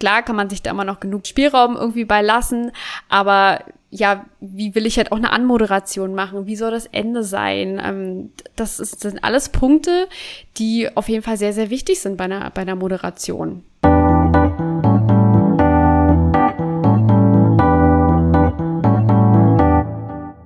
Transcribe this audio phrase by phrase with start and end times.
[0.00, 2.72] Klar kann man sich da immer noch genug Spielraum irgendwie bei lassen,
[3.10, 6.46] aber ja, wie will ich halt auch eine Anmoderation machen?
[6.46, 7.78] Wie soll das Ende sein?
[7.84, 10.08] Ähm, das, ist, das sind alles Punkte,
[10.56, 13.62] die auf jeden Fall sehr, sehr wichtig sind bei einer, bei einer Moderation.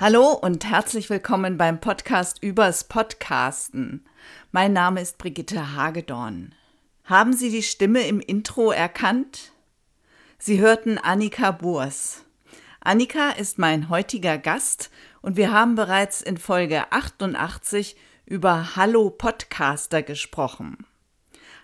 [0.00, 4.05] Hallo und herzlich willkommen beim Podcast übers Podcasten.
[4.50, 6.57] Mein Name ist Brigitte Hagedorn.
[7.05, 9.53] Haben Sie die Stimme im Intro erkannt?
[10.39, 12.25] Sie hörten Annika Burs.
[12.81, 14.90] Annika ist mein heutiger Gast
[15.21, 20.86] und wir haben bereits in Folge 88 über Hallo Podcaster gesprochen.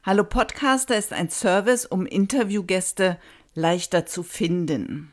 [0.02, 3.18] Hallo Podcaster ist ein Service, um Interviewgäste
[3.54, 5.10] leichter zu finden.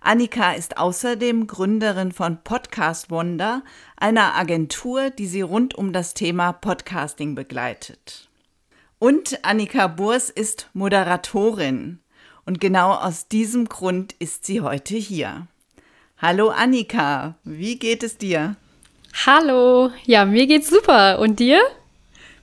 [0.00, 3.62] Annika ist außerdem Gründerin von Podcast Wonder,
[3.96, 8.28] einer Agentur, die sie rund um das Thema Podcasting begleitet.
[9.04, 11.98] Und Annika Burs ist Moderatorin.
[12.46, 15.46] Und genau aus diesem Grund ist sie heute hier.
[16.16, 18.56] Hallo Annika, wie geht es dir?
[19.26, 21.18] Hallo, ja, mir geht's super.
[21.18, 21.60] Und dir?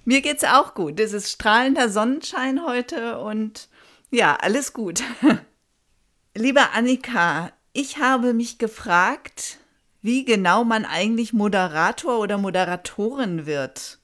[0.05, 0.99] Mir geht's auch gut.
[0.99, 3.67] Es ist strahlender Sonnenschein heute und
[4.11, 5.01] ja, alles gut.
[6.35, 9.57] Liebe Annika, ich habe mich gefragt,
[10.03, 13.97] wie genau man eigentlich Moderator oder Moderatorin wird.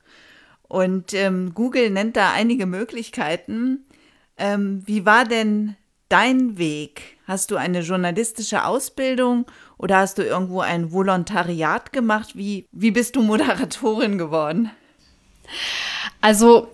[0.68, 3.86] Und ähm, Google nennt da einige Möglichkeiten.
[4.38, 5.76] Ähm, wie war denn
[6.10, 7.18] dein Weg?
[7.26, 9.46] Hast du eine journalistische Ausbildung
[9.78, 12.36] oder hast du irgendwo ein Volontariat gemacht?
[12.36, 14.72] Wie, wie bist du Moderatorin geworden?
[16.22, 16.70] Also,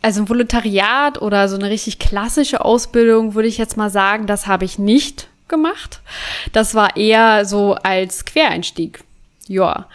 [0.00, 4.46] also ein Volontariat oder so eine richtig klassische Ausbildung, würde ich jetzt mal sagen, das
[4.46, 6.00] habe ich nicht gemacht.
[6.52, 9.04] Das war eher so als Quereinstieg.
[9.46, 9.86] Ja.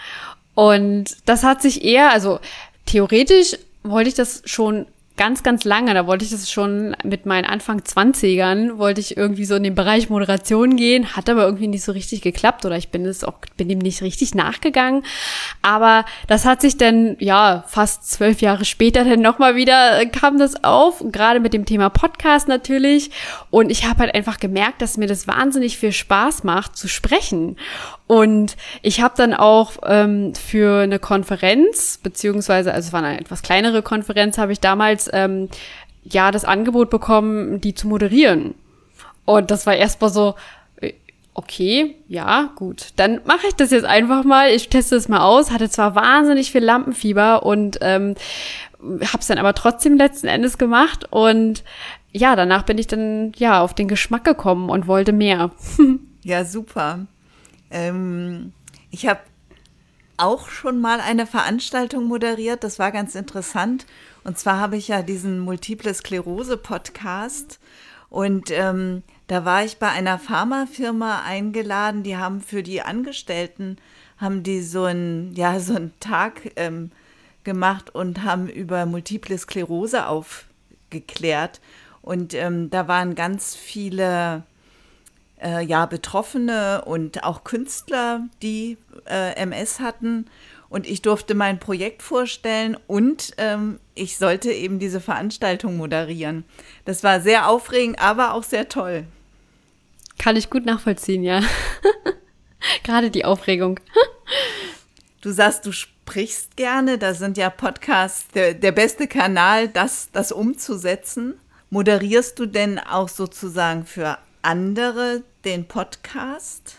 [0.53, 2.39] Und das hat sich eher, also
[2.87, 5.93] theoretisch wollte ich das schon ganz, ganz lange.
[5.93, 9.75] Da wollte ich das schon mit meinen Anfang 20ern, wollte ich irgendwie so in den
[9.75, 13.33] Bereich Moderation gehen, hat aber irgendwie nicht so richtig geklappt oder ich bin es auch,
[13.57, 15.03] bin dem nicht richtig nachgegangen.
[15.61, 20.63] Aber das hat sich dann, ja, fast zwölf Jahre später dann nochmal wieder, kam das
[20.63, 23.11] auf, gerade mit dem Thema Podcast natürlich.
[23.49, 27.57] Und ich habe halt einfach gemerkt, dass mir das wahnsinnig viel Spaß macht, zu sprechen.
[28.07, 33.41] Und ich habe dann auch ähm, für eine Konferenz, beziehungsweise, also es war eine etwas
[33.41, 35.49] kleinere Konferenz, habe ich damals ähm,
[36.03, 38.55] ja das Angebot bekommen, die zu moderieren.
[39.25, 40.35] Und das war erstmal so,
[40.79, 40.93] äh,
[41.33, 44.49] okay, ja, gut, dann mache ich das jetzt einfach mal.
[44.51, 45.51] Ich teste es mal aus.
[45.51, 48.15] Hatte zwar wahnsinnig viel Lampenfieber und ähm,
[48.81, 51.05] habe es dann aber trotzdem letzten Endes gemacht.
[51.09, 51.63] Und
[52.11, 55.51] ja, danach bin ich dann ja auf den Geschmack gekommen und wollte mehr.
[56.23, 56.99] ja, super.
[57.69, 58.53] Ähm,
[58.91, 59.19] ich habe
[60.17, 62.63] auch schon mal eine Veranstaltung moderiert.
[62.63, 63.85] Das war ganz interessant.
[64.23, 67.59] Und zwar habe ich ja diesen Multiple Sklerose Podcast.
[68.09, 72.03] Und ähm, da war ich bei einer Pharmafirma eingeladen.
[72.03, 73.77] Die haben für die Angestellten
[74.17, 76.91] haben die so einen ja so einen Tag ähm,
[77.43, 81.61] gemacht und haben über Multiple Sklerose aufgeklärt.
[82.01, 84.43] Und ähm, da waren ganz viele
[85.41, 88.77] äh, ja, Betroffene und auch Künstler, die
[89.07, 90.25] äh, MS hatten.
[90.69, 96.43] Und ich durfte mein Projekt vorstellen und ähm, ich sollte eben diese Veranstaltung moderieren.
[96.83, 99.05] Das war sehr aufregend, aber auch sehr toll.
[100.19, 101.41] Kann ich gut nachvollziehen, ja.
[102.83, 103.79] Gerade die Aufregung.
[105.21, 106.97] du sagst, du sprichst gerne.
[106.97, 111.39] Da sind ja Podcasts der, der beste Kanal, das, das umzusetzen.
[111.69, 116.77] Moderierst du denn auch sozusagen für andere den Podcast?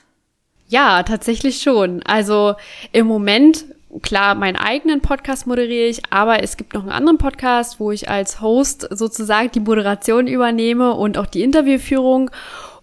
[0.68, 2.02] Ja, tatsächlich schon.
[2.02, 2.54] Also
[2.92, 3.66] im Moment,
[4.00, 8.08] klar, meinen eigenen Podcast moderiere ich, aber es gibt noch einen anderen Podcast, wo ich
[8.08, 12.30] als Host sozusagen die Moderation übernehme und auch die Interviewführung.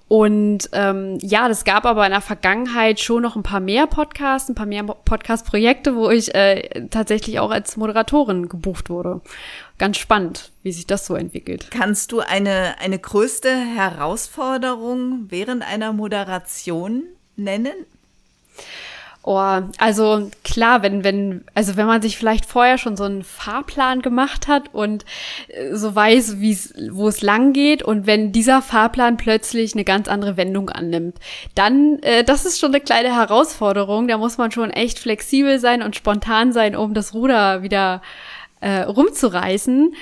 [0.07, 4.49] Und ähm, ja, das gab aber in der Vergangenheit schon noch ein paar mehr Podcasts,
[4.49, 9.21] ein paar mehr Podcast-Projekte, wo ich äh, tatsächlich auch als Moderatorin gebucht wurde.
[9.77, 11.67] Ganz spannend, wie sich das so entwickelt.
[11.69, 17.03] Kannst du eine, eine größte Herausforderung während einer Moderation
[17.35, 17.73] nennen?
[19.27, 24.03] Oh, also klar, wenn, wenn, also wenn man sich vielleicht vorher schon so einen Fahrplan
[24.03, 25.03] gemacht hat und
[25.47, 29.83] äh, so weiß, wie es, wo es lang geht und wenn dieser Fahrplan plötzlich eine
[29.83, 31.17] ganz andere Wendung annimmt,
[31.55, 34.07] dann, äh, das ist schon eine kleine Herausforderung.
[34.07, 38.03] Da muss man schon echt flexibel sein und spontan sein, um das Ruder wieder
[38.65, 39.95] äh, rumzureißen.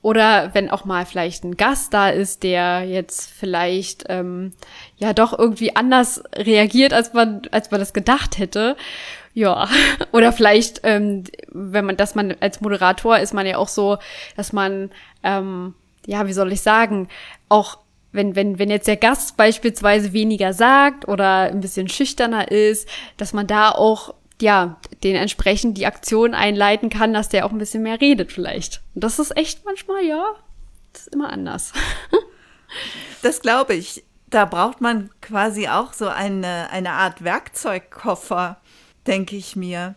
[0.00, 4.52] Oder wenn auch mal vielleicht ein Gast da ist, der jetzt vielleicht ähm,
[4.96, 8.76] ja doch irgendwie anders reagiert, als man, als man das gedacht hätte.
[9.34, 9.68] Ja,
[10.12, 13.98] oder vielleicht, ähm, wenn man, dass man als Moderator ist man ja auch so,
[14.36, 14.90] dass man
[15.22, 15.74] ähm,
[16.06, 17.08] ja, wie soll ich sagen,
[17.50, 17.78] auch
[18.12, 22.88] wenn, wenn, wenn jetzt der Gast beispielsweise weniger sagt oder ein bisschen schüchterner ist,
[23.18, 27.58] dass man da auch ja, den entsprechend die Aktion einleiten kann, dass der auch ein
[27.58, 28.82] bisschen mehr redet vielleicht.
[28.94, 30.34] Und das ist echt manchmal, ja,
[30.92, 31.72] das ist immer anders.
[33.22, 34.04] das glaube ich.
[34.30, 38.60] Da braucht man quasi auch so eine, eine Art Werkzeugkoffer,
[39.06, 39.94] denke ich mir.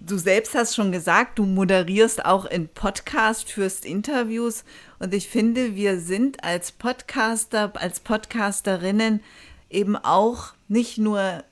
[0.00, 4.64] Du selbst hast schon gesagt, du moderierst auch in Podcast, führst Interviews
[4.98, 9.22] und ich finde, wir sind als Podcaster, als Podcasterinnen
[9.68, 11.44] eben auch nicht nur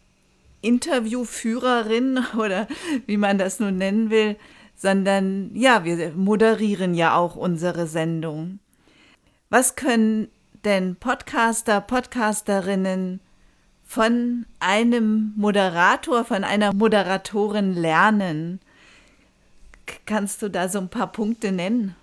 [0.62, 2.66] Interviewführerin oder
[3.06, 4.36] wie man das nun nennen will,
[4.74, 8.58] sondern ja, wir moderieren ja auch unsere Sendung.
[9.50, 10.28] Was können
[10.64, 13.20] denn Podcaster, Podcasterinnen
[13.84, 18.60] von einem Moderator, von einer Moderatorin lernen?
[20.06, 21.94] Kannst du da so ein paar Punkte nennen?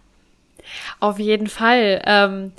[1.00, 2.02] Auf jeden Fall.
[2.06, 2.52] Ähm,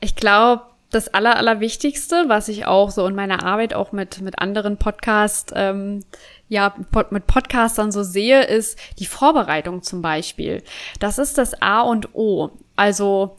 [0.00, 4.38] ich glaube, das Aller, Allerwichtigste, was ich auch so in meiner Arbeit auch mit, mit
[4.38, 6.04] anderen Podcast, ähm,
[6.48, 6.74] ja,
[7.10, 10.62] mit Podcastern so sehe, ist die Vorbereitung zum Beispiel.
[10.98, 12.50] Das ist das A und O.
[12.76, 13.36] Also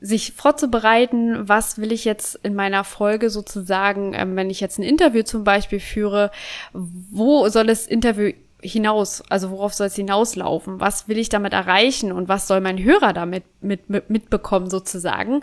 [0.00, 4.84] sich vorzubereiten, was will ich jetzt in meiner Folge sozusagen, ähm, wenn ich jetzt ein
[4.84, 6.30] Interview zum Beispiel führe,
[6.72, 8.32] wo soll das Interview
[8.62, 10.80] hinaus, also worauf soll es hinauslaufen?
[10.80, 15.42] Was will ich damit erreichen und was soll mein Hörer damit mit, mit, mitbekommen sozusagen?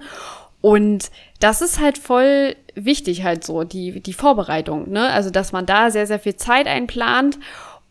[0.64, 1.12] Und
[1.42, 5.10] das ist halt voll wichtig halt so, die, die Vorbereitung, ne?
[5.10, 7.38] Also, dass man da sehr, sehr viel Zeit einplant.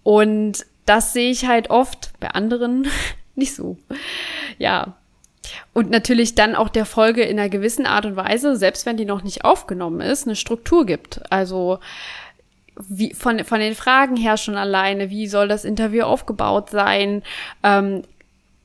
[0.02, 2.88] Und das sehe ich halt oft bei anderen
[3.34, 3.76] nicht so.
[4.56, 4.94] Ja.
[5.74, 9.04] Und natürlich dann auch der Folge in einer gewissen Art und Weise, selbst wenn die
[9.04, 11.20] noch nicht aufgenommen ist, eine Struktur gibt.
[11.30, 11.78] Also,
[12.88, 17.22] wie, von, von den Fragen her schon alleine, wie soll das Interview aufgebaut sein?
[17.62, 18.04] Ähm,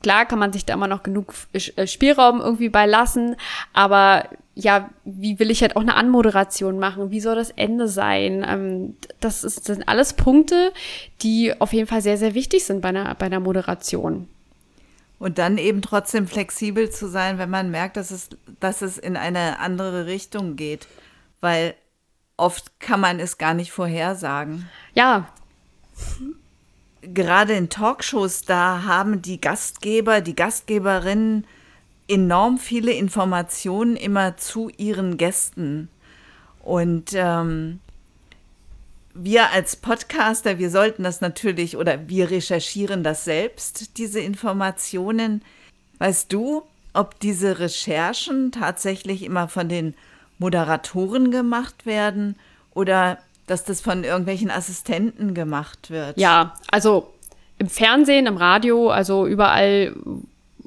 [0.07, 3.35] Klar kann man sich da immer noch genug äh, Spielraum irgendwie bei lassen,
[3.73, 7.11] aber ja, wie will ich halt auch eine Anmoderation machen?
[7.11, 8.45] Wie soll das Ende sein?
[8.47, 10.71] Ähm, das, ist, das sind alles Punkte,
[11.21, 14.29] die auf jeden Fall sehr, sehr wichtig sind bei einer, bei einer Moderation.
[15.19, 18.29] Und dann eben trotzdem flexibel zu sein, wenn man merkt, dass es,
[18.61, 20.87] dass es in eine andere Richtung geht.
[21.41, 21.75] Weil
[22.37, 24.69] oft kann man es gar nicht vorhersagen.
[24.93, 25.27] Ja
[27.13, 31.45] gerade in Talkshows, da haben die Gastgeber, die Gastgeberinnen
[32.07, 35.89] enorm viele Informationen immer zu ihren Gästen.
[36.63, 37.79] Und ähm,
[39.13, 45.43] wir als Podcaster, wir sollten das natürlich oder wir recherchieren das selbst, diese Informationen.
[45.99, 46.63] Weißt du,
[46.93, 49.95] ob diese Recherchen tatsächlich immer von den
[50.39, 52.35] Moderatoren gemacht werden
[52.73, 53.17] oder
[53.47, 56.17] dass das von irgendwelchen Assistenten gemacht wird.
[56.17, 57.11] Ja, also
[57.57, 59.95] im Fernsehen, im Radio, also überall,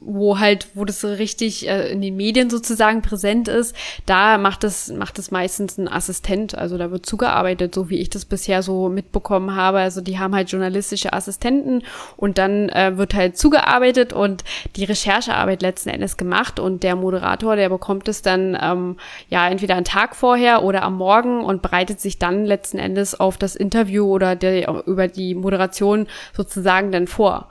[0.00, 3.76] wo halt, wo das richtig äh, in den Medien sozusagen präsent ist,
[4.06, 6.56] da macht es, macht es meistens ein Assistent.
[6.56, 9.79] Also da wird zugearbeitet, so wie ich das bisher so mitbekommen habe.
[9.79, 11.82] Also die haben halt journalistische Assistenten
[12.17, 14.43] und dann äh, wird halt zugearbeitet und
[14.76, 18.97] die Recherchearbeit letzten Endes gemacht und der Moderator, der bekommt es dann ähm,
[19.29, 23.37] ja entweder einen Tag vorher oder am Morgen und bereitet sich dann letzten Endes auf
[23.37, 27.49] das Interview oder der, über die Moderation sozusagen dann vor.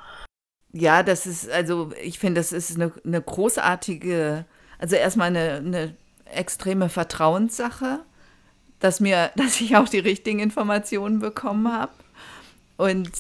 [0.72, 4.46] Ja, das ist, also ich finde, das ist eine, eine großartige,
[4.78, 5.96] also erstmal eine, eine
[6.26, 8.02] extreme Vertrauenssache,
[8.80, 11.94] dass mir, dass ich auch die richtigen Informationen bekommen habe
[12.78, 13.12] und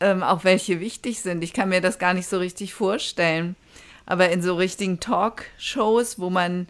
[0.00, 1.42] ähm, auch welche wichtig sind.
[1.42, 3.56] Ich kann mir das gar nicht so richtig vorstellen.
[4.06, 6.68] Aber in so richtigen Talkshows, wo man,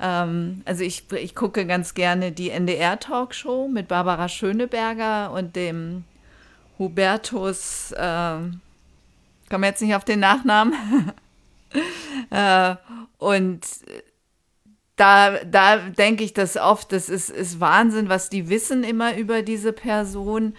[0.00, 6.04] ähm, also ich, ich gucke ganz gerne die NDR-Talkshow mit Barbara Schöneberger und dem
[6.78, 8.60] Hubertus, ähm,
[9.48, 10.74] komme jetzt nicht auf den Nachnamen.
[12.30, 12.76] äh,
[13.18, 13.60] und
[14.96, 19.42] da, da denke ich das oft, das ist, ist Wahnsinn, was die wissen immer über
[19.42, 20.54] diese Person.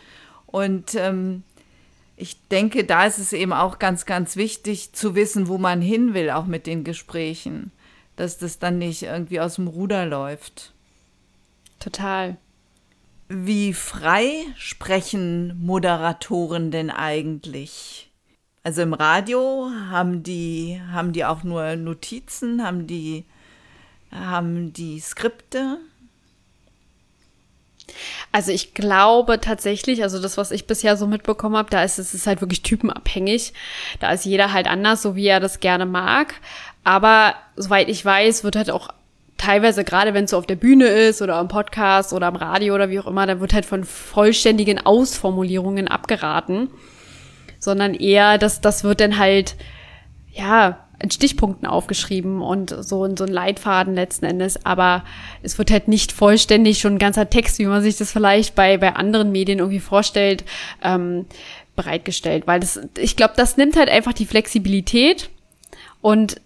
[0.46, 1.44] Und ähm,
[2.16, 6.14] ich denke, da ist es eben auch ganz, ganz wichtig zu wissen, wo man hin
[6.14, 7.72] will, auch mit den Gesprächen.
[8.16, 10.74] Dass das dann nicht irgendwie aus dem Ruder läuft.
[11.80, 12.38] Total.
[13.30, 18.09] Wie frei sprechen Moderatoren denn eigentlich?
[18.64, 23.26] Also im Radio haben die, haben die auch nur Notizen, haben die,
[24.12, 25.78] haben die Skripte?
[28.32, 32.14] Also ich glaube tatsächlich, also das, was ich bisher so mitbekommen habe, da ist es
[32.14, 33.54] ist halt wirklich typenabhängig.
[34.00, 36.36] Da ist jeder halt anders, so wie er das gerne mag.
[36.84, 38.90] Aber soweit ich weiß, wird halt auch
[39.38, 42.76] teilweise, gerade wenn es so auf der Bühne ist oder im Podcast oder im Radio
[42.76, 46.70] oder wie auch immer, da wird halt von vollständigen Ausformulierungen abgeraten
[47.60, 49.56] sondern eher, dass das wird dann halt,
[50.34, 55.06] ja, in Stichpunkten aufgeschrieben und so, so ein Leitfaden letzten Endes, aber
[55.42, 58.78] es wird halt nicht vollständig schon ein ganzer Text, wie man sich das vielleicht bei,
[58.78, 60.44] bei anderen Medien irgendwie vorstellt,
[60.84, 61.26] ähm,
[61.76, 62.48] bereitgestellt.
[62.48, 65.30] Weil das, ich glaube, das nimmt halt einfach die Flexibilität
[66.02, 66.42] und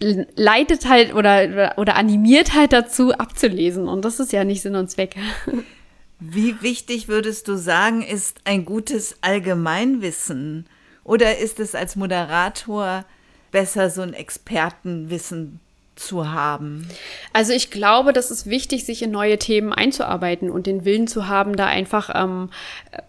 [0.00, 3.88] leitet halt oder, oder animiert halt dazu, abzulesen.
[3.88, 5.16] Und das ist ja nicht Sinn und Zweck.
[6.20, 10.66] Wie wichtig würdest du sagen, ist ein gutes Allgemeinwissen?
[11.02, 13.04] Oder ist es als Moderator
[13.50, 15.60] besser, so ein Expertenwissen
[15.96, 16.88] zu haben?
[17.32, 21.28] Also ich glaube, das ist wichtig, sich in neue Themen einzuarbeiten und den Willen zu
[21.28, 22.50] haben, da einfach ähm,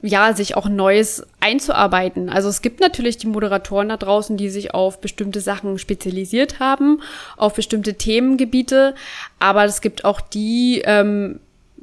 [0.01, 2.29] ja sich auch Neues einzuarbeiten.
[2.29, 7.01] Also es gibt natürlich die Moderatoren da draußen, die sich auf bestimmte Sachen spezialisiert haben,
[7.37, 8.95] auf bestimmte Themengebiete,
[9.39, 11.39] aber es gibt auch die ähm,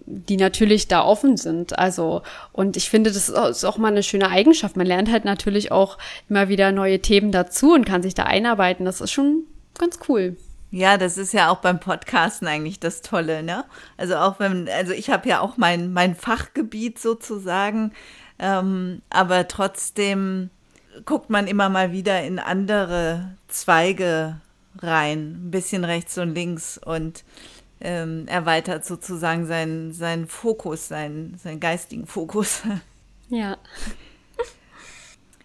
[0.06, 1.78] die natürlich da offen sind.
[1.78, 4.76] Also, und ich finde, das ist auch mal eine schöne Eigenschaft.
[4.76, 8.84] Man lernt halt natürlich auch immer wieder neue Themen dazu und kann sich da einarbeiten.
[8.84, 9.44] Das ist schon
[9.78, 10.36] ganz cool.
[10.70, 13.64] Ja, das ist ja auch beim Podcasten eigentlich das Tolle, ne?
[13.98, 17.92] Also auch wenn, also ich habe ja auch mein, mein Fachgebiet sozusagen,
[18.38, 20.48] ähm, aber trotzdem
[21.04, 24.40] guckt man immer mal wieder in andere Zweige
[24.78, 27.24] rein, ein bisschen rechts und links und
[27.82, 32.62] ähm, erweitert sozusagen seinen, seinen Fokus, seinen, seinen geistigen Fokus.
[33.28, 33.56] Ja.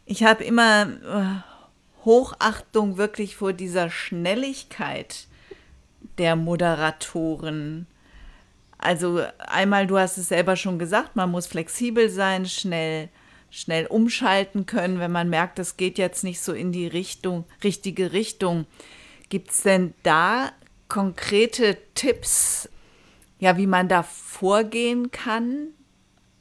[0.06, 5.27] Ich habe immer äh, Hochachtung wirklich vor dieser Schnelligkeit
[6.17, 7.88] der Moderatoren.
[8.77, 13.08] Also einmal, du hast es selber schon gesagt, man muss flexibel sein, schnell,
[13.50, 18.12] schnell umschalten können, wenn man merkt, es geht jetzt nicht so in die Richtung, richtige
[18.12, 18.65] Richtung.
[19.29, 20.51] Gibt es denn da
[20.88, 22.70] konkrete Tipps,
[23.39, 25.70] ja, wie man da vorgehen kann?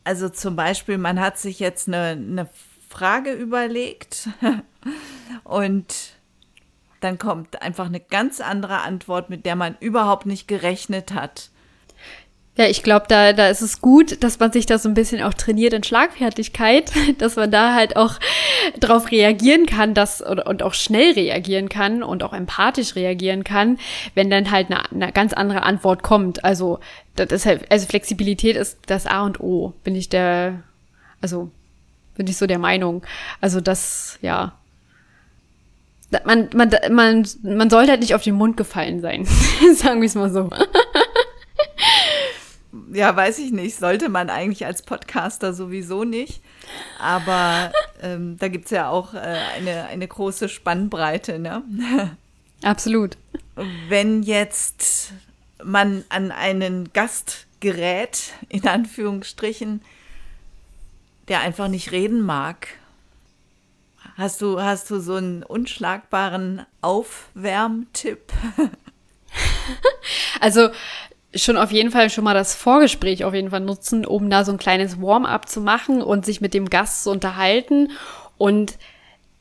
[0.05, 2.49] Also zum Beispiel, man hat sich jetzt eine, eine
[2.88, 4.29] Frage überlegt
[5.45, 6.17] und
[7.00, 11.50] dann kommt einfach eine ganz andere Antwort, mit der man überhaupt nicht gerechnet hat.
[12.57, 15.23] Ja, ich glaube, da, da ist es gut, dass man sich da so ein bisschen
[15.23, 18.15] auch trainiert in Schlagfertigkeit, dass man da halt auch
[18.81, 23.79] drauf reagieren kann, dass und, auch schnell reagieren kann und auch empathisch reagieren kann,
[24.15, 26.45] wenn dann halt eine, eine ganz andere Antwort kommt.
[26.45, 26.81] Also,
[27.15, 30.63] das ist halt, also Flexibilität ist das A und O, bin ich der,
[31.21, 31.51] also
[32.17, 33.03] bin ich so der Meinung.
[33.43, 34.55] Also das, ja,
[36.25, 39.27] man, man, man, man sollte halt nicht auf den Mund gefallen sein,
[39.75, 40.49] sagen wir es mal so
[42.92, 46.42] ja, weiß ich nicht, sollte man eigentlich als Podcaster sowieso nicht.
[46.99, 51.38] Aber ähm, da gibt es ja auch äh, eine, eine große Spannbreite.
[51.38, 51.62] Ne?
[52.62, 53.16] Absolut.
[53.88, 55.12] Wenn jetzt
[55.62, 59.83] man an einen Gast gerät, in Anführungsstrichen,
[61.28, 62.68] der einfach nicht reden mag,
[64.16, 68.33] hast du, hast du so einen unschlagbaren Aufwärmtipp?
[70.40, 70.71] Also
[71.37, 74.52] schon auf jeden Fall schon mal das Vorgespräch auf jeden Fall nutzen, um da so
[74.52, 77.90] ein kleines Warm-up zu machen und sich mit dem Gast zu unterhalten.
[78.38, 78.75] Und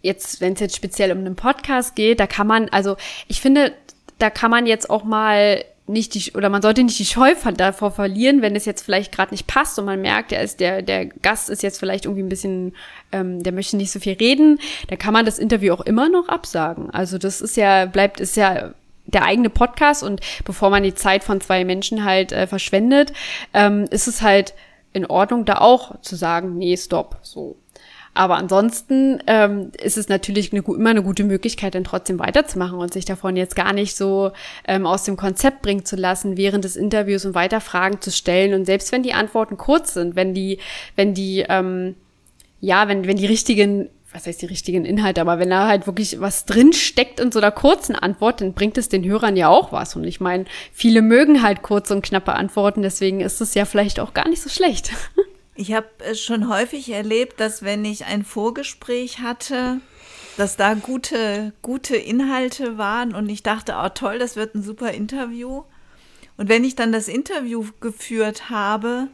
[0.02, 2.96] jetzt, wenn es jetzt speziell um einen Podcast geht, da kann man, also
[3.28, 3.74] ich finde,
[4.20, 7.92] da kann man jetzt auch mal nicht die, oder man sollte nicht die Scheu davor
[7.92, 11.06] verlieren, wenn es jetzt vielleicht gerade nicht passt und man merkt, der ist, der, der
[11.06, 12.76] Gast ist jetzt vielleicht irgendwie ein bisschen,
[13.12, 16.28] ähm, der möchte nicht so viel reden, da kann man das Interview auch immer noch
[16.28, 16.90] absagen.
[16.90, 18.74] Also das ist ja, bleibt, ist ja
[19.06, 23.14] der eigene Podcast und bevor man die Zeit von zwei Menschen halt äh, verschwendet,
[23.54, 24.54] ähm, ist es halt
[24.94, 27.58] in Ordnung, da auch zu sagen, nee, stopp, so.
[28.18, 32.94] Aber ansonsten ähm, ist es natürlich eine, immer eine gute Möglichkeit, dann trotzdem weiterzumachen und
[32.94, 34.32] sich davon jetzt gar nicht so
[34.66, 38.54] ähm, aus dem Konzept bringen zu lassen, während des Interviews und weiter Fragen zu stellen.
[38.54, 40.60] Und selbst wenn die Antworten kurz sind, wenn die,
[40.96, 41.96] wenn die, ähm,
[42.62, 46.22] ja, wenn, wenn die richtigen was heißt die richtigen Inhalte, aber wenn da halt wirklich
[46.22, 49.74] was drin steckt in so einer kurzen Antwort, dann bringt es den Hörern ja auch
[49.74, 49.96] was.
[49.96, 54.00] Und ich meine, viele mögen halt kurze und knappe Antworten, deswegen ist es ja vielleicht
[54.00, 54.92] auch gar nicht so schlecht.
[55.58, 59.80] Ich habe schon häufig erlebt, dass wenn ich ein Vorgespräch hatte,
[60.36, 64.92] dass da gute, gute Inhalte waren und ich dachte, oh toll, das wird ein super
[64.92, 65.64] Interview.
[66.36, 69.08] Und wenn ich dann das Interview geführt habe,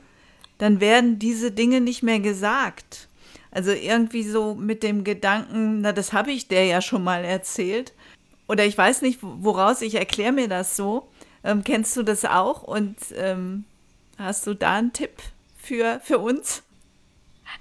[0.58, 3.08] dann werden diese Dinge nicht mehr gesagt.
[3.52, 7.94] Also irgendwie so mit dem Gedanken, na, das habe ich der ja schon mal erzählt.
[8.48, 11.08] Oder ich weiß nicht, woraus ich erkläre mir das so.
[11.44, 12.64] Ähm, kennst du das auch?
[12.64, 13.66] Und ähm,
[14.18, 15.12] hast du da einen Tipp
[15.58, 16.64] für, für uns?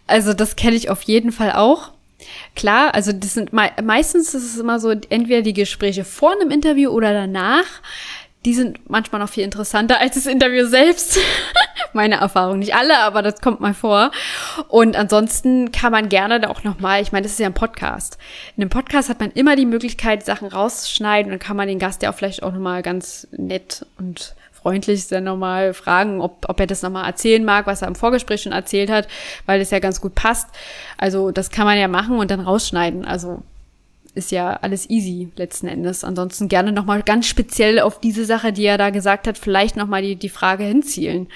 [0.07, 1.93] Also das kenne ich auf jeden Fall auch.
[2.55, 6.51] Klar, also das sind me meistens ist es immer so, entweder die Gespräche vor einem
[6.51, 7.65] Interview oder danach.
[8.45, 11.19] Die sind manchmal noch viel interessanter als das Interview selbst,
[11.93, 12.59] Meine Erfahrung.
[12.59, 14.11] Nicht alle, aber das kommt mal vor.
[14.69, 18.19] Und ansonsten kann man gerne auch nochmal, ich meine, das ist ja ein Podcast.
[18.57, 22.03] In einem Podcast hat man immer die Möglichkeit, Sachen rauszuschneiden und kann man den Gast
[22.03, 26.67] ja auch vielleicht auch nochmal ganz nett und freundlich dann nochmal fragen, ob, ob er
[26.67, 29.09] das nochmal erzählen mag, was er im Vorgespräch schon erzählt hat,
[29.47, 30.49] weil es ja ganz gut passt.
[30.99, 33.05] Also das kann man ja machen und dann rausschneiden.
[33.05, 33.43] Also
[34.15, 36.05] ist ja alles easy letzten Endes.
[36.05, 40.03] Ansonsten gerne nochmal ganz speziell auf diese Sache, die er da gesagt hat, vielleicht nochmal
[40.03, 41.29] die, die Frage hinzielen.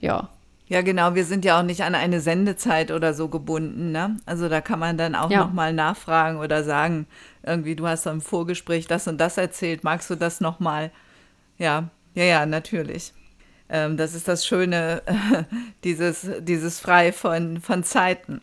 [0.00, 0.28] Ja.
[0.68, 1.14] Ja, genau.
[1.14, 3.92] Wir sind ja auch nicht an eine Sendezeit oder so gebunden.
[3.92, 4.16] Ne?
[4.26, 5.44] Also da kann man dann auch ja.
[5.44, 7.06] nochmal nachfragen oder sagen,
[7.44, 10.90] irgendwie, du hast im Vorgespräch das und das erzählt, magst du das nochmal?
[11.58, 13.12] Ja, ja, ja, natürlich.
[13.68, 15.02] Ähm, das ist das Schöne,
[15.84, 18.40] dieses, dieses Frei von, von Zeiten.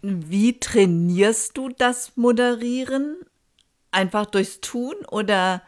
[0.00, 3.16] Wie trainierst du das Moderieren?
[3.90, 5.62] Einfach durchs Tun oder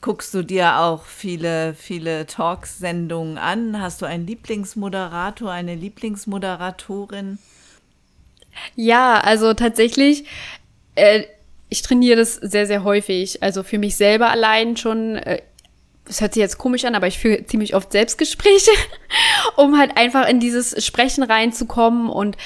[0.00, 3.80] guckst du dir auch viele, viele Talksendungen an?
[3.80, 7.38] Hast du einen Lieblingsmoderator, eine Lieblingsmoderatorin?
[8.74, 10.24] Ja, also tatsächlich,
[10.94, 11.24] äh,
[11.68, 13.42] ich trainiere das sehr, sehr häufig.
[13.42, 15.16] Also für mich selber allein schon.
[15.16, 15.42] Äh,
[16.08, 18.70] es hört sich jetzt komisch an, aber ich führe ziemlich oft Selbstgespräche,
[19.56, 22.36] um halt einfach in dieses Sprechen reinzukommen und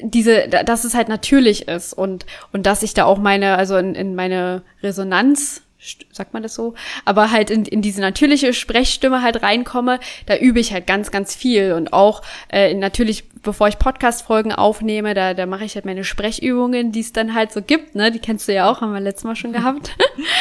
[0.00, 3.94] diese, dass es halt natürlich ist und, und dass ich da auch meine, also in,
[3.94, 5.62] in meine Resonanz,
[6.10, 10.58] sagt man das so, aber halt in, in diese natürliche Sprechstimme halt reinkomme, da übe
[10.58, 11.72] ich halt ganz, ganz viel.
[11.72, 16.92] Und auch äh, natürlich, bevor ich Podcast-Folgen aufnehme, da, da mache ich halt meine Sprechübungen,
[16.92, 19.24] die es dann halt so gibt, ne, die kennst du ja auch, haben wir letztes
[19.24, 19.94] Mal schon gehabt.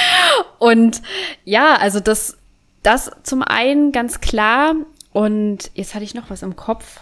[0.60, 1.01] und
[1.44, 2.38] ja, also das,
[2.82, 4.75] das zum einen ganz klar.
[5.12, 7.00] Und jetzt hatte ich noch was im Kopf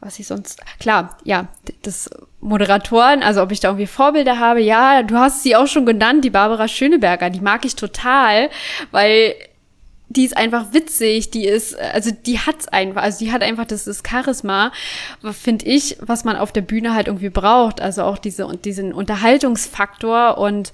[0.00, 1.48] was ich sonst, klar, ja,
[1.82, 2.08] das
[2.40, 6.24] Moderatoren, also ob ich da irgendwie Vorbilder habe, ja, du hast sie auch schon genannt,
[6.24, 8.48] die Barbara Schöneberger, die mag ich total,
[8.90, 9.34] weil
[10.08, 13.84] die ist einfach witzig, die ist, also die hat's einfach, also die hat einfach das,
[13.84, 14.72] das Charisma,
[15.30, 20.38] finde ich, was man auf der Bühne halt irgendwie braucht, also auch diese, diesen Unterhaltungsfaktor
[20.38, 20.72] und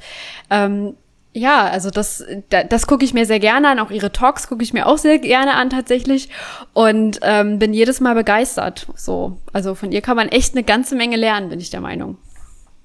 [0.50, 0.94] ähm,
[1.36, 3.78] ja, also das, das gucke ich mir sehr gerne an.
[3.78, 6.30] Auch ihre Talks gucke ich mir auch sehr gerne an tatsächlich
[6.72, 8.86] und ähm, bin jedes Mal begeistert.
[8.96, 12.16] So, also von ihr kann man echt eine ganze Menge lernen, bin ich der Meinung.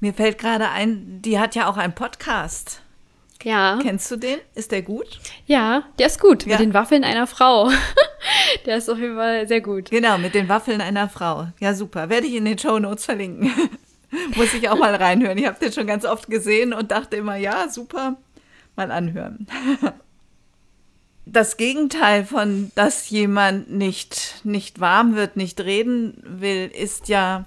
[0.02, 2.82] Mir fällt gerade ein, die hat ja auch einen Podcast.
[3.44, 3.80] Ja.
[3.82, 4.40] Kennst du den?
[4.54, 5.20] Ist der gut?
[5.46, 6.46] Ja, der ist gut.
[6.46, 6.58] Ja.
[6.58, 7.72] Mit den Waffeln einer Frau.
[8.66, 9.90] der ist auf jeden Fall sehr gut.
[9.92, 11.48] Genau, mit den Waffeln einer Frau.
[11.60, 12.10] Ja, super.
[12.10, 13.50] Werde ich in den Show Notes verlinken.
[14.36, 15.38] Muss ich auch mal reinhören.
[15.38, 18.18] Ich habe den schon ganz oft gesehen und dachte immer, ja, super
[18.76, 19.48] mal anhören.
[21.26, 27.46] Das Gegenteil von, dass jemand nicht, nicht warm wird, nicht reden will, ist ja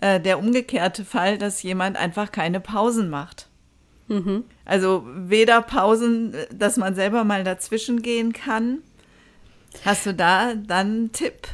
[0.00, 3.48] äh, der umgekehrte Fall, dass jemand einfach keine Pausen macht.
[4.08, 4.44] Mhm.
[4.64, 8.78] Also weder Pausen, dass man selber mal dazwischen gehen kann.
[9.84, 11.46] Hast du da dann einen Tipp?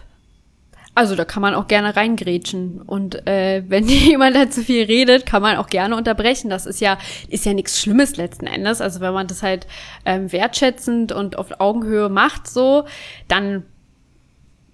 [0.97, 2.81] Also da kann man auch gerne reingrätschen.
[2.81, 6.49] Und äh, wenn jemand halt zu viel redet, kann man auch gerne unterbrechen.
[6.49, 6.97] Das ist ja,
[7.29, 8.81] ist ja nichts Schlimmes letzten Endes.
[8.81, 9.67] Also wenn man das halt
[10.07, 12.87] ähm, wertschätzend und auf Augenhöhe macht, so,
[13.29, 13.65] dann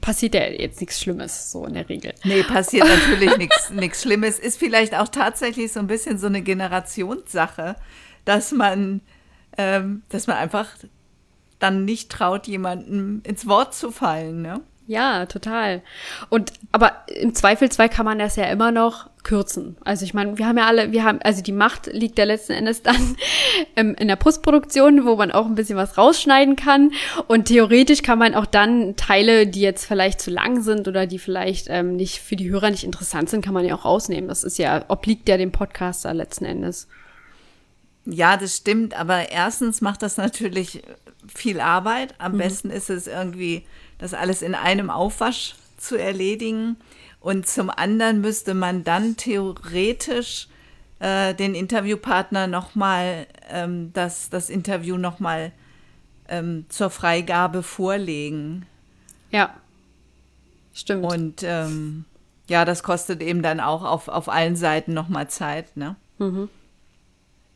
[0.00, 2.14] passiert ja jetzt nichts Schlimmes, so in der Regel.
[2.22, 3.36] Nee, passiert natürlich
[3.72, 4.38] nichts Schlimmes.
[4.38, 7.74] Ist vielleicht auch tatsächlich so ein bisschen so eine Generationssache,
[8.24, 9.00] dass man,
[9.58, 10.68] ähm, dass man einfach
[11.58, 14.60] dann nicht traut, jemandem ins Wort zu fallen, ne?
[14.86, 15.82] Ja, total.
[16.28, 19.76] Und aber im Zweifelsfall kann man das ja immer noch kürzen.
[19.84, 22.52] Also ich meine, wir haben ja alle, wir haben, also die Macht liegt ja letzten
[22.52, 23.16] Endes dann
[23.76, 26.92] ähm, in der Postproduktion, wo man auch ein bisschen was rausschneiden kann.
[27.28, 31.20] Und theoretisch kann man auch dann Teile, die jetzt vielleicht zu lang sind oder die
[31.20, 34.28] vielleicht ähm, nicht für die Hörer nicht interessant sind, kann man ja auch rausnehmen.
[34.28, 36.88] Das ist ja, obliegt ja dem Podcaster letzten Endes.
[38.04, 40.82] Ja, das stimmt, aber erstens macht das natürlich
[41.32, 42.16] viel Arbeit.
[42.18, 42.38] Am mhm.
[42.38, 43.64] besten ist es irgendwie
[44.02, 46.76] das alles in einem Aufwasch zu erledigen.
[47.20, 50.48] Und zum anderen müsste man dann theoretisch
[50.98, 55.52] äh, den Interviewpartner nochmal ähm, das, das Interview nochmal
[56.28, 58.66] ähm, zur Freigabe vorlegen.
[59.30, 59.54] Ja,
[60.74, 61.04] stimmt.
[61.04, 62.04] Und ähm,
[62.48, 65.94] ja, das kostet eben dann auch auf, auf allen Seiten nochmal Zeit, ne?
[66.18, 66.48] Mhm.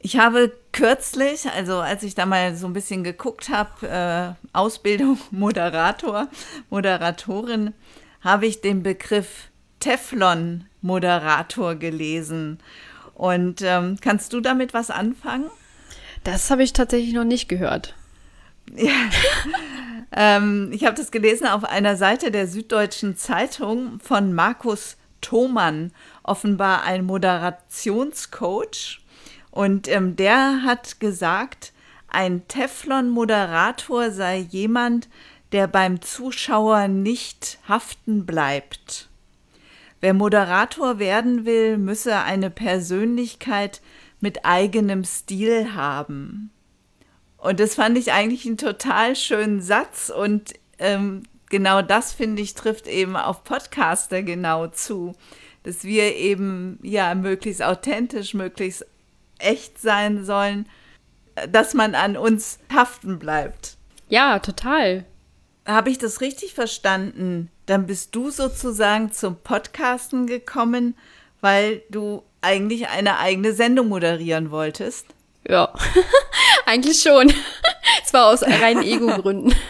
[0.07, 5.19] Ich habe kürzlich, also als ich da mal so ein bisschen geguckt habe, äh, Ausbildung
[5.33, 6.29] Moderator,
[6.71, 7.75] Moderatorin,
[8.21, 9.49] habe ich den Begriff
[9.81, 12.61] Teflon-Moderator gelesen.
[13.15, 15.51] Und ähm, kannst du damit was anfangen?
[16.23, 17.97] Das habe ich tatsächlich noch nicht gehört.
[18.77, 18.93] Ja.
[20.13, 25.91] ähm, ich habe das gelesen auf einer Seite der Süddeutschen Zeitung von Markus Thomann,
[26.23, 29.01] offenbar ein Moderationscoach.
[29.57, 31.73] Und ähm, der hat gesagt,
[32.09, 35.09] ein Teflon-Moderator sei jemand,
[35.51, 39.09] der beim Zuschauer nicht haften bleibt.
[40.03, 43.81] Wer Moderator werden will, müsse eine Persönlichkeit
[44.21, 46.51] mit eigenem Stil haben.
[47.39, 52.53] Und das fand ich eigentlich einen total schönen Satz und ähm, genau das finde ich
[52.53, 55.15] trifft eben auf Podcaster genau zu,
[55.63, 58.85] dass wir eben ja möglichst authentisch, möglichst
[59.39, 60.69] echt sein sollen,
[61.51, 63.77] dass man an uns haften bleibt.
[64.09, 65.05] Ja, total.
[65.67, 67.51] Habe ich das richtig verstanden?
[67.67, 70.97] Dann bist du sozusagen zum Podcasten gekommen,
[71.41, 75.07] weil du eigentlich eine eigene Sendung moderieren wolltest?
[75.49, 75.73] Ja,
[76.67, 77.33] eigentlich schon.
[78.05, 79.55] Es war aus reinen Ego-Gründen.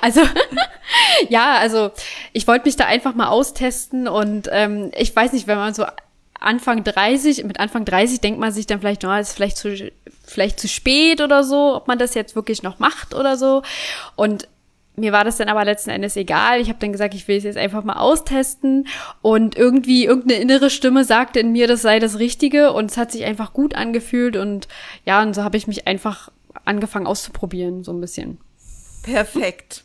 [0.00, 0.20] Also,
[1.28, 1.90] ja, also
[2.32, 5.84] ich wollte mich da einfach mal austesten und ähm, ich weiß nicht, wenn man so
[6.44, 9.92] Anfang 30, mit Anfang 30 denkt man sich dann vielleicht, no, ist vielleicht zu,
[10.24, 13.62] vielleicht zu spät oder so, ob man das jetzt wirklich noch macht oder so.
[14.16, 14.48] Und
[14.96, 16.60] mir war das dann aber letzten Endes egal.
[16.60, 18.86] Ich habe dann gesagt, ich will es jetzt einfach mal austesten
[19.22, 23.10] und irgendwie irgendeine innere Stimme sagte in mir, das sei das Richtige und es hat
[23.10, 24.68] sich einfach gut angefühlt und
[25.04, 26.30] ja, und so habe ich mich einfach
[26.64, 28.38] angefangen auszuprobieren, so ein bisschen.
[29.02, 29.84] Perfekt.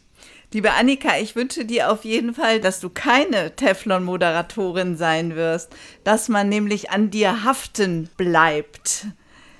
[0.51, 6.27] Liebe Annika, ich wünsche dir auf jeden Fall, dass du keine Teflon-Moderatorin sein wirst, dass
[6.27, 9.05] man nämlich an dir haften bleibt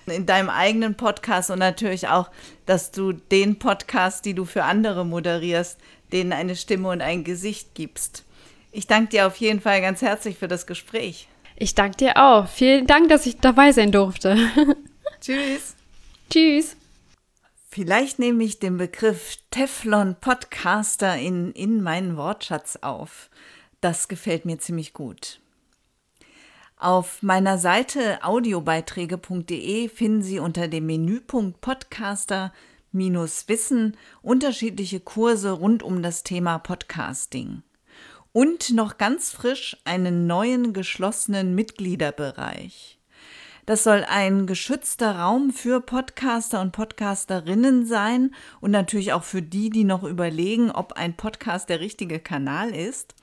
[0.08, 2.32] in deinem eigenen Podcast und natürlich auch,
[2.66, 5.80] dass du den Podcast, die du für andere moderierst,
[6.12, 8.26] denen eine Stimme und ein Gesicht gibst.
[8.72, 11.28] Ich danke dir auf jeden Fall ganz herzlich für das Gespräch.
[11.56, 12.48] Ich danke dir auch.
[12.48, 14.38] Vielen Dank, dass ich dabei sein durfte.
[15.22, 15.76] Tschüss.
[16.30, 16.79] Tschüss.
[17.72, 23.30] Vielleicht nehme ich den Begriff Teflon Podcaster in, in meinen Wortschatz auf.
[23.80, 25.40] Das gefällt mir ziemlich gut.
[26.78, 32.52] Auf meiner Seite audiobeiträge.de finden Sie unter dem Menüpunkt Podcaster
[32.92, 37.62] Wissen unterschiedliche Kurse rund um das Thema Podcasting.
[38.32, 42.99] Und noch ganz frisch einen neuen geschlossenen Mitgliederbereich.
[43.70, 49.70] Das soll ein geschützter Raum für Podcaster und Podcasterinnen sein und natürlich auch für die,
[49.70, 53.14] die noch überlegen, ob ein Podcast der richtige Kanal ist.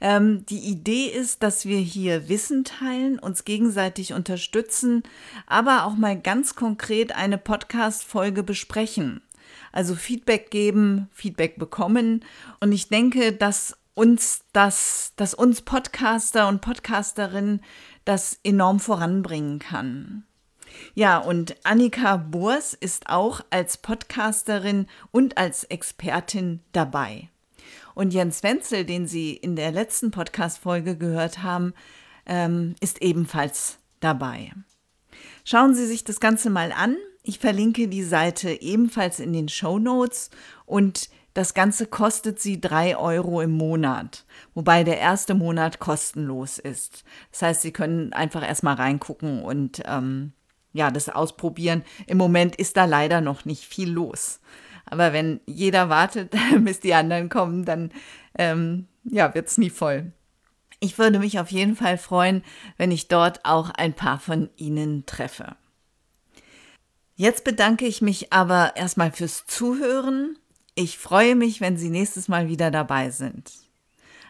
[0.00, 5.02] Ähm, die Idee ist, dass wir hier Wissen teilen, uns gegenseitig unterstützen,
[5.46, 9.20] aber auch mal ganz konkret eine Podcast-Folge besprechen.
[9.70, 12.24] Also Feedback geben, Feedback bekommen.
[12.58, 17.60] Und ich denke, dass uns das, dass uns Podcaster und Podcasterinnen
[18.04, 20.24] das enorm voranbringen kann.
[20.94, 27.28] Ja, und Annika Burs ist auch als Podcasterin und als Expertin dabei.
[27.94, 31.74] Und Jens Wenzel, den Sie in der letzten Podcast-Folge gehört haben,
[32.26, 34.52] ähm, ist ebenfalls dabei.
[35.44, 36.96] Schauen Sie sich das Ganze mal an.
[37.22, 40.30] Ich verlinke die Seite ebenfalls in den Show Notes
[40.66, 47.04] und das Ganze kostet Sie drei Euro im Monat, wobei der erste Monat kostenlos ist.
[47.32, 50.32] Das heißt, Sie können einfach erstmal reingucken und ähm,
[50.72, 51.82] ja, das ausprobieren.
[52.06, 54.40] Im Moment ist da leider noch nicht viel los.
[54.86, 57.90] Aber wenn jeder wartet, bis die anderen kommen, dann
[58.38, 60.12] ähm, ja, wird es nie voll.
[60.80, 62.42] Ich würde mich auf jeden Fall freuen,
[62.76, 65.56] wenn ich dort auch ein paar von Ihnen treffe.
[67.16, 70.36] Jetzt bedanke ich mich aber erstmal fürs Zuhören.
[70.76, 73.52] Ich freue mich, wenn Sie nächstes Mal wieder dabei sind.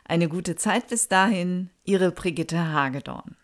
[0.05, 3.37] Eine gute Zeit bis dahin, Ihre Brigitte Hagedorn.